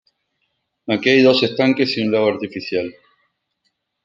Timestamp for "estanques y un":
1.43-2.11